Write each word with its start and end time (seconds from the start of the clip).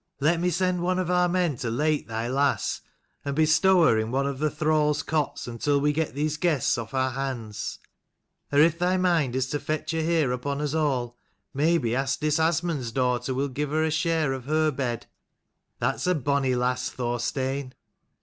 Let 0.19 0.39
me 0.39 0.49
send 0.49 0.81
one 0.81 0.97
of 0.97 1.11
our 1.11 1.29
men 1.29 1.57
to 1.57 1.69
lait 1.69 2.07
thy 2.07 2.27
lass, 2.27 2.81
and 3.23 3.35
bestow 3.35 3.83
her 3.83 3.99
in 3.99 4.09
one 4.09 4.25
of 4.25 4.39
the 4.39 4.49
thrall's 4.49 5.03
cots 5.03 5.45
until 5.47 5.79
we 5.79 5.93
get 5.93 6.15
these 6.15 6.37
guests 6.37 6.75
off 6.79 6.95
our 6.95 7.11
hands: 7.11 7.77
or 8.51 8.57
if 8.57 8.79
thy 8.79 8.97
mind 8.97 9.35
is 9.35 9.47
to 9.51 9.59
fetch 9.59 9.91
her 9.91 10.01
here 10.01 10.31
upon 10.31 10.59
us 10.59 10.73
all, 10.73 11.19
maybe 11.53 11.95
Asdis 11.95 12.39
Asmund's 12.39 12.91
daughter 12.91 13.35
will 13.35 13.47
give 13.47 13.69
her 13.69 13.83
a 13.83 13.91
share 13.91 14.33
of 14.33 14.45
her 14.45 14.71
bed. 14.71 15.05
That's 15.77 16.07
a 16.07 16.15
bonny 16.15 16.55
lass, 16.55 16.89
Thorstein." 16.89 17.75